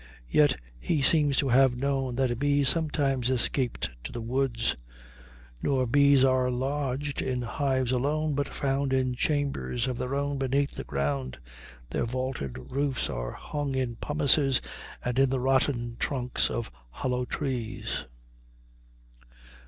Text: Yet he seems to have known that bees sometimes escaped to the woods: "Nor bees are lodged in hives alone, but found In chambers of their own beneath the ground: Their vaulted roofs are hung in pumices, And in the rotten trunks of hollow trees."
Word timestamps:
Yet 0.31 0.57
he 0.79 0.99
seems 1.03 1.37
to 1.37 1.49
have 1.49 1.77
known 1.77 2.15
that 2.15 2.39
bees 2.39 2.67
sometimes 2.69 3.29
escaped 3.29 3.91
to 4.03 4.11
the 4.11 4.19
woods: 4.19 4.75
"Nor 5.61 5.85
bees 5.85 6.23
are 6.23 6.49
lodged 6.49 7.21
in 7.21 7.43
hives 7.43 7.91
alone, 7.91 8.33
but 8.33 8.47
found 8.47 8.93
In 8.93 9.13
chambers 9.13 9.85
of 9.85 9.99
their 9.99 10.15
own 10.15 10.39
beneath 10.39 10.71
the 10.71 10.83
ground: 10.83 11.37
Their 11.91 12.05
vaulted 12.05 12.71
roofs 12.71 13.11
are 13.11 13.33
hung 13.33 13.75
in 13.75 13.95
pumices, 13.97 14.59
And 15.05 15.19
in 15.19 15.29
the 15.29 15.39
rotten 15.39 15.97
trunks 15.99 16.49
of 16.49 16.71
hollow 16.89 17.23
trees." 17.25 18.05